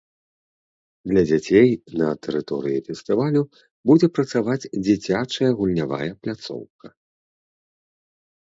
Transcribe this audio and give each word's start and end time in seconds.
Для 1.09 1.21
дзяцей 1.29 1.69
на 2.01 2.09
тэрыторыі 2.27 2.79
фестывалю 2.87 3.41
будзе 3.91 4.07
працаваць 4.17 4.59
дзіцячая 4.85 5.51
гульнявая 5.61 6.11
пляцоўка. 6.25 6.87